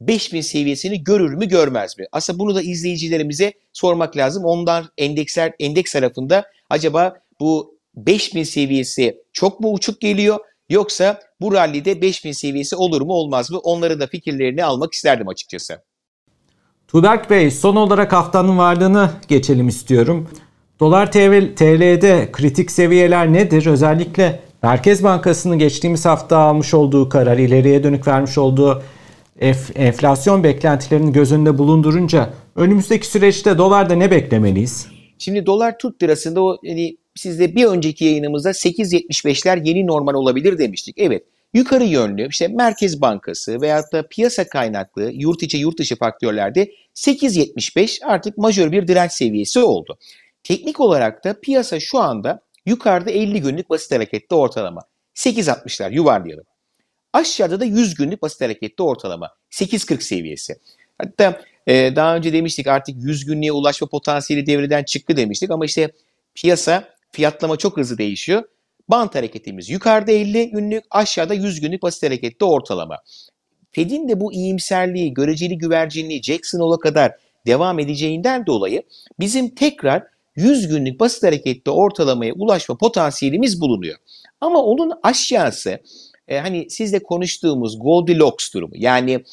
5000 0.00 0.40
seviyesini 0.40 1.04
görür 1.04 1.34
mü 1.34 1.48
görmez 1.48 1.98
mi? 1.98 2.04
Aslında 2.12 2.38
bunu 2.38 2.54
da 2.54 2.62
izleyicilerimize 2.62 3.52
sormak 3.72 4.16
lazım. 4.16 4.44
Onlar 4.44 4.84
endeksler 4.98 5.52
endeks 5.58 5.92
tarafında 5.92 6.44
acaba 6.70 7.16
bu 7.40 7.78
5000 7.94 8.42
seviyesi 8.42 9.22
çok 9.32 9.60
mu 9.60 9.72
uçuk 9.72 10.00
geliyor 10.00 10.38
yoksa 10.68 11.20
bu 11.40 11.52
rallide 11.52 12.02
5000 12.02 12.32
seviyesi 12.32 12.76
olur 12.76 13.00
mu 13.00 13.12
olmaz 13.12 13.50
mı? 13.50 13.58
Onların 13.58 14.00
da 14.00 14.06
fikirlerini 14.06 14.64
almak 14.64 14.92
isterdim 14.92 15.28
açıkçası. 15.28 15.82
Tuğberk 16.92 17.30
Bey 17.30 17.50
son 17.50 17.76
olarak 17.76 18.12
haftanın 18.12 18.58
varlığını 18.58 19.10
geçelim 19.28 19.68
istiyorum. 19.68 20.28
Dolar 20.80 21.12
TL'de 21.12 22.28
kritik 22.32 22.70
seviyeler 22.70 23.32
nedir? 23.32 23.66
Özellikle 23.66 24.40
Merkez 24.62 25.04
Bankası'nın 25.04 25.58
geçtiğimiz 25.58 26.04
hafta 26.04 26.36
almış 26.36 26.74
olduğu 26.74 27.08
karar, 27.08 27.38
ileriye 27.38 27.84
dönük 27.84 28.06
vermiş 28.06 28.38
olduğu 28.38 28.82
enflasyon 29.74 30.44
beklentilerini 30.44 31.12
göz 31.12 31.32
önünde 31.32 31.58
bulundurunca 31.58 32.30
önümüzdeki 32.56 33.06
süreçte 33.06 33.58
dolarda 33.58 33.94
ne 33.94 34.10
beklemeliyiz? 34.10 34.86
Şimdi 35.18 35.46
dolar 35.46 35.78
Türk 35.78 36.02
lirasında 36.02 36.42
o 36.42 36.56
hani 36.66 36.96
sizde 37.14 37.54
bir 37.56 37.64
önceki 37.64 38.04
yayınımızda 38.04 38.50
8.75'ler 38.50 39.68
yeni 39.68 39.86
normal 39.86 40.14
olabilir 40.14 40.58
demiştik. 40.58 40.94
Evet 40.98 41.24
yukarı 41.54 41.84
yönlü 41.84 42.28
işte 42.28 42.48
Merkez 42.48 43.00
Bankası 43.00 43.60
veyahut 43.60 43.92
da 43.92 44.08
piyasa 44.08 44.48
kaynaklı 44.48 45.10
yurt 45.14 45.42
içi 45.42 45.56
yurt 45.56 45.78
dışı 45.78 45.96
faktörlerde 45.96 46.70
8.75 46.94 48.04
artık 48.04 48.38
majör 48.38 48.72
bir 48.72 48.88
direnç 48.88 49.12
seviyesi 49.12 49.60
oldu. 49.60 49.98
Teknik 50.42 50.80
olarak 50.80 51.24
da 51.24 51.40
piyasa 51.40 51.80
şu 51.80 51.98
anda 51.98 52.40
yukarıda 52.66 53.10
50 53.10 53.40
günlük 53.40 53.70
basit 53.70 53.92
harekette 53.92 54.34
ortalama. 54.34 54.80
8.60'lar 55.14 55.94
yuvarlayalım. 55.94 56.44
Aşağıda 57.12 57.60
da 57.60 57.64
100 57.64 57.94
günlük 57.94 58.22
basit 58.22 58.40
harekette 58.40 58.82
ortalama. 58.82 59.30
8.40 59.50 60.00
seviyesi. 60.00 60.54
Hatta 60.98 61.40
e, 61.66 61.96
daha 61.96 62.16
önce 62.16 62.32
demiştik 62.32 62.66
artık 62.66 62.96
100 62.98 63.24
günlüğe 63.24 63.52
ulaşma 63.52 63.88
potansiyeli 63.88 64.46
devreden 64.46 64.84
çıktı 64.84 65.16
demiştik 65.16 65.50
ama 65.50 65.64
işte 65.64 65.90
piyasa 66.34 66.84
fiyatlama 67.12 67.56
çok 67.56 67.76
hızlı 67.76 67.98
değişiyor. 67.98 68.42
Bant 68.92 69.14
hareketimiz 69.14 69.70
yukarıda 69.70 70.12
50 70.12 70.50
günlük, 70.50 70.84
aşağıda 70.90 71.34
100 71.34 71.60
günlük 71.60 71.82
basit 71.82 72.02
harekette 72.02 72.44
ortalama. 72.44 72.98
Fed'in 73.70 74.08
de 74.08 74.20
bu 74.20 74.32
iyimserliği, 74.32 75.14
göreceli 75.14 75.58
güvercinliği 75.58 76.22
Jackson 76.22 76.60
Hole'a 76.60 76.78
kadar 76.78 77.12
devam 77.46 77.78
edeceğinden 77.78 78.46
dolayı 78.46 78.82
bizim 79.20 79.54
tekrar 79.54 80.02
100 80.36 80.68
günlük 80.68 81.00
basit 81.00 81.22
harekette 81.22 81.70
ortalamaya 81.70 82.32
ulaşma 82.34 82.76
potansiyelimiz 82.76 83.60
bulunuyor. 83.60 83.98
Ama 84.40 84.62
onun 84.62 84.92
aşağısı 85.02 85.78
e, 86.28 86.38
hani 86.38 86.70
sizle 86.70 87.02
konuştuğumuz 87.02 87.78
Goldilocks 87.78 88.54
durumu 88.54 88.74
yani 88.76 89.24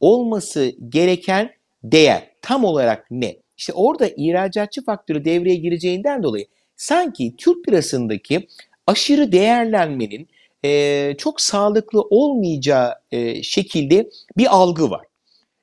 olması 0.00 0.72
gereken 0.88 1.50
değer 1.84 2.30
tam 2.42 2.64
olarak 2.64 3.06
ne? 3.10 3.36
İşte 3.56 3.72
orada 3.72 4.08
ihracatçı 4.16 4.84
faktörü 4.84 5.24
devreye 5.24 5.56
gireceğinden 5.56 6.22
dolayı 6.22 6.46
sanki 6.76 7.34
Türk 7.36 7.68
lirasındaki 7.68 8.48
aşırı 8.88 9.32
değerlenmenin 9.32 10.28
e, 10.64 11.14
çok 11.18 11.40
sağlıklı 11.40 12.00
olmayacağı 12.00 12.94
e, 13.10 13.42
şekilde 13.42 14.10
bir 14.36 14.56
algı 14.56 14.90
var. 14.90 15.06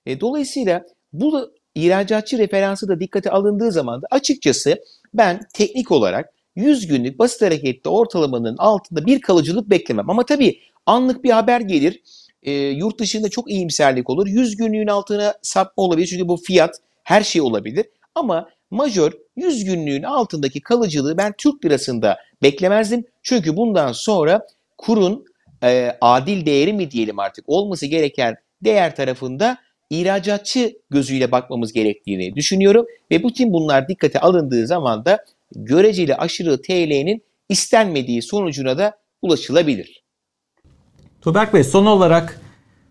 E, 0.06 0.20
dolayısıyla 0.20 0.86
bu 1.14 1.52
ihracatçı 1.76 2.38
referansı 2.38 2.88
da 2.88 3.00
dikkate 3.00 3.32
alındığı 3.32 3.72
zaman 3.72 4.02
da 4.02 4.08
açıkçası 4.12 4.84
ben 5.14 5.40
teknik 5.54 5.92
olarak 5.92 6.34
100 6.56 6.88
günlük 6.88 7.20
basit 7.20 7.42
harekette 7.42 7.90
ortalamanın 7.90 8.58
altında 8.58 9.06
bir 9.06 9.22
kalıcılık 9.22 9.70
beklemem. 9.70 10.10
Ama 10.10 10.26
tabii 10.26 10.60
anlık 10.86 11.24
bir 11.24 11.30
haber 11.30 11.62
gelir. 11.62 12.02
E, 12.44 12.52
yurt 12.52 13.00
dışında 13.00 13.30
çok 13.30 13.52
iyimserlik 13.52 14.10
olur. 14.10 14.28
100 14.28 14.56
günlüğün 14.56 14.88
altına 14.88 15.34
sapma 15.42 15.84
olabilir. 15.84 16.08
Çünkü 16.08 16.28
bu 16.28 16.38
fiyat 16.38 16.76
her 17.04 17.24
şey 17.24 17.42
olabilir. 17.42 17.86
Ama 18.16 18.50
majör 18.72 19.12
100 19.36 19.64
günlüğün 19.64 20.04
altındaki 20.04 20.62
kalıcılığı 20.62 21.18
ben 21.18 21.34
Türk 21.38 21.66
lirasında 21.66 22.18
beklemezdim. 22.44 23.06
Çünkü 23.26 23.58
bundan 23.58 23.92
sonra 23.92 24.48
kurun 24.78 25.26
e, 25.64 25.98
adil 26.02 26.46
değeri 26.46 26.74
mi 26.74 26.92
diyelim 26.92 27.20
artık 27.20 27.46
olması 27.48 27.86
gereken 27.86 28.36
değer 28.64 28.96
tarafında 28.96 29.58
ihracatçı 29.90 30.74
gözüyle 30.90 31.32
bakmamız 31.32 31.74
gerektiğini 31.74 32.36
düşünüyorum. 32.36 32.86
Ve 33.12 33.24
bütün 33.24 33.54
bunlar 33.54 33.88
dikkate 33.88 34.20
alındığı 34.20 34.68
zaman 34.68 35.06
da 35.06 35.26
göreceli 35.56 36.16
aşırı 36.16 36.62
TL'nin 36.62 37.24
istenmediği 37.50 38.22
sonucuna 38.22 38.78
da 38.78 38.98
ulaşılabilir. 39.22 40.04
Tuğberk 41.22 41.54
Bey 41.54 41.64
son 41.64 41.86
olarak 41.86 42.42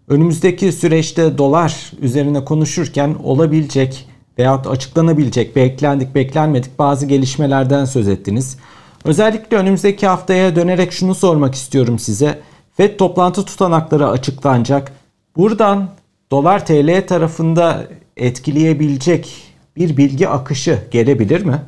önümüzdeki 0.08 0.72
süreçte 0.72 1.38
dolar 1.38 1.90
üzerine 2.00 2.44
konuşurken 2.44 3.16
olabilecek 3.24 4.06
veyahut 4.38 4.66
açıklanabilecek, 4.66 5.56
beklendik, 5.56 6.14
beklenmedik 6.14 6.78
bazı 6.78 7.06
gelişmelerden 7.06 7.84
söz 7.84 8.08
ettiniz. 8.08 8.58
Özellikle 9.04 9.56
önümüzdeki 9.56 10.06
haftaya 10.06 10.56
dönerek 10.56 10.92
şunu 10.92 11.14
sormak 11.14 11.54
istiyorum 11.54 11.98
size. 11.98 12.40
FED 12.76 12.98
toplantı 12.98 13.44
tutanakları 13.44 14.08
açıklanacak. 14.08 14.92
Buradan 15.36 15.90
dolar 16.30 16.66
TL 16.66 17.06
tarafında 17.06 17.88
etkileyebilecek 18.16 19.42
bir 19.76 19.96
bilgi 19.96 20.28
akışı 20.28 20.78
gelebilir 20.90 21.42
mi? 21.42 21.62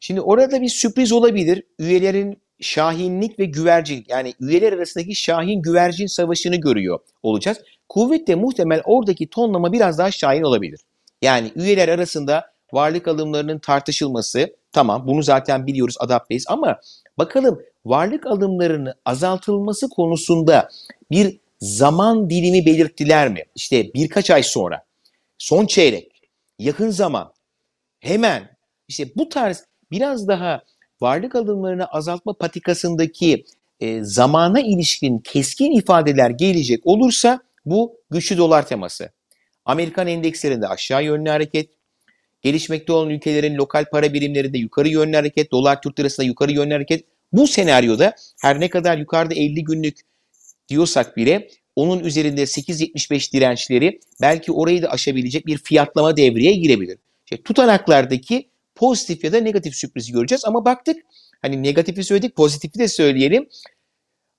Şimdi 0.00 0.20
orada 0.20 0.60
bir 0.60 0.68
sürpriz 0.68 1.12
olabilir. 1.12 1.62
Üyelerin 1.78 2.42
şahinlik 2.60 3.38
ve 3.38 3.44
güvercin 3.44 4.04
yani 4.08 4.34
üyeler 4.40 4.72
arasındaki 4.72 5.14
şahin 5.14 5.62
güvercin 5.62 6.06
savaşını 6.06 6.56
görüyor 6.56 7.00
olacağız. 7.22 7.58
Kuvvetle 7.88 8.34
muhtemel 8.34 8.82
oradaki 8.84 9.30
tonlama 9.30 9.72
biraz 9.72 9.98
daha 9.98 10.10
şahin 10.10 10.42
olabilir. 10.42 10.80
Yani 11.22 11.52
üyeler 11.56 11.88
arasında 11.88 12.52
varlık 12.72 13.08
alımlarının 13.08 13.58
tartışılması 13.58 14.56
tamam 14.72 15.06
bunu 15.06 15.22
zaten 15.22 15.66
biliyoruz 15.66 15.96
adapteyiz 15.98 16.44
ama 16.48 16.80
bakalım 17.18 17.62
varlık 17.84 18.26
alımlarını 18.26 18.94
azaltılması 19.04 19.88
konusunda 19.88 20.68
bir 21.10 21.40
zaman 21.60 22.30
dilimi 22.30 22.66
belirttiler 22.66 23.28
mi? 23.28 23.42
İşte 23.54 23.94
birkaç 23.94 24.30
ay 24.30 24.42
sonra, 24.42 24.84
son 25.38 25.66
çeyrek, 25.66 26.22
yakın 26.58 26.90
zaman, 26.90 27.32
hemen 28.00 28.56
işte 28.88 29.08
bu 29.16 29.28
tarz 29.28 29.64
biraz 29.90 30.28
daha 30.28 30.62
varlık 31.00 31.34
alımlarını 31.34 31.86
azaltma 31.86 32.32
patikasındaki 32.32 33.44
e, 33.80 34.04
zamana 34.04 34.60
ilişkin 34.60 35.18
keskin 35.18 35.72
ifadeler 35.72 36.30
gelecek 36.30 36.86
olursa 36.86 37.40
bu 37.64 37.96
güçlü 38.10 38.38
dolar 38.38 38.66
teması. 38.66 39.10
Amerikan 39.64 40.06
endekslerinde 40.06 40.68
aşağı 40.68 41.04
yönlü 41.04 41.30
hareket, 41.30 41.70
gelişmekte 42.42 42.92
olan 42.92 43.10
ülkelerin 43.10 43.56
lokal 43.56 43.84
para 43.92 44.12
birimlerinde 44.12 44.58
yukarı 44.58 44.88
yönlü 44.88 45.16
hareket, 45.16 45.50
dolar 45.50 45.82
Türk 45.82 46.00
lirasında 46.00 46.26
yukarı 46.26 46.52
yönlü 46.52 46.72
hareket. 46.72 47.04
Bu 47.32 47.46
senaryoda 47.46 48.14
her 48.42 48.60
ne 48.60 48.70
kadar 48.70 48.98
yukarıda 48.98 49.34
50 49.34 49.64
günlük 49.64 49.98
diyorsak 50.68 51.16
bile 51.16 51.48
onun 51.76 52.04
üzerinde 52.04 52.42
8.75 52.42 53.32
dirençleri 53.32 54.00
belki 54.20 54.52
orayı 54.52 54.82
da 54.82 54.88
aşabilecek 54.88 55.46
bir 55.46 55.58
fiyatlama 55.58 56.16
devreye 56.16 56.52
girebilir. 56.52 56.98
İşte 57.24 57.42
tutanaklardaki 57.42 58.48
pozitif 58.74 59.24
ya 59.24 59.32
da 59.32 59.40
negatif 59.40 59.74
sürprizi 59.74 60.12
göreceğiz 60.12 60.44
ama 60.44 60.64
baktık 60.64 60.96
hani 61.42 61.62
negatifi 61.62 62.04
söyledik 62.04 62.36
pozitifi 62.36 62.78
de 62.78 62.88
söyleyelim. 62.88 63.48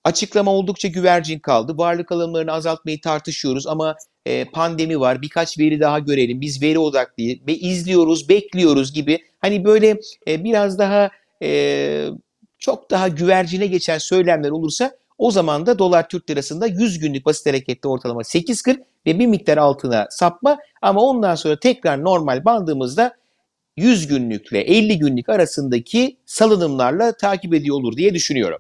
Açıklama 0.04 0.52
oldukça 0.52 0.88
güvercin 0.88 1.40
kaldı. 1.40 1.78
Varlık 1.78 2.12
alımlarını 2.12 2.52
azaltmayı 2.52 3.02
tartışıyoruz 3.02 3.68
ama 3.68 3.96
e, 4.26 4.46
pandemi 4.46 5.00
var. 5.00 5.22
Birkaç 5.22 5.60
veri 5.60 5.80
daha 5.80 6.00
görelim. 6.00 6.42
Biz 6.42 6.62
veri 6.62 6.80
odaklıyız 6.80 7.40
ve 7.48 7.56
izliyoruz, 7.56 8.30
bekliyoruz 8.30 8.94
gibi. 8.94 9.20
Hani 9.40 9.66
böyle 9.66 10.00
e, 10.28 10.44
biraz 10.44 10.80
daha 10.80 11.10
e, 11.44 12.10
çok 12.60 12.92
daha 12.92 13.08
güvercine 13.08 13.68
geçen 13.68 13.98
söylemler 13.98 14.50
olursa 14.50 14.92
o 15.18 15.32
zaman 15.32 15.66
da 15.66 15.80
dolar 15.80 16.10
Türk 16.10 16.30
lirasında 16.30 16.68
100 16.68 17.00
günlük 17.00 17.26
basit 17.26 17.46
harekette 17.46 17.88
ortalama 17.88 18.22
8.40 18.22 18.84
ve 19.06 19.20
bir 19.20 19.28
miktar 19.28 19.58
altına 19.58 20.08
sapma 20.10 20.58
ama 20.82 21.02
ondan 21.02 21.36
sonra 21.36 21.60
tekrar 21.60 22.04
normal 22.04 22.46
bandımızda 22.46 23.16
100 23.78 24.08
günlükle 24.08 24.62
50 24.62 25.00
günlük 25.00 25.30
arasındaki 25.30 26.18
salınımlarla 26.26 27.18
takip 27.18 27.54
ediyor 27.54 27.76
olur 27.78 27.98
diye 27.98 28.14
düşünüyorum. 28.14 28.60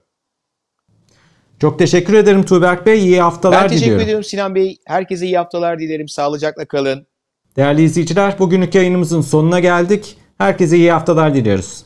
Çok 1.63 1.79
teşekkür 1.79 2.13
ederim 2.13 2.43
Tuğberk 2.43 2.85
Bey. 2.85 2.99
İyi 2.99 3.21
haftalar 3.21 3.51
diliyorum. 3.51 3.63
Ben 3.63 3.67
teşekkür 3.69 3.85
diliyorum. 3.85 4.03
ediyorum 4.03 4.23
Sinan 4.23 4.55
Bey. 4.55 4.77
Herkese 4.85 5.25
iyi 5.25 5.37
haftalar 5.37 5.79
dilerim. 5.79 6.07
Sağlıcakla 6.07 6.65
kalın. 6.65 7.07
Değerli 7.55 7.83
izleyiciler 7.83 8.39
bugünlük 8.39 8.75
yayınımızın 8.75 9.21
sonuna 9.21 9.59
geldik. 9.59 10.17
Herkese 10.37 10.77
iyi 10.77 10.91
haftalar 10.91 11.33
diliyoruz. 11.33 11.85